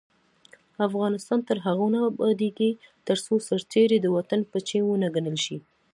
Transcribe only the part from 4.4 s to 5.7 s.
بچی ونه ګڼل شي.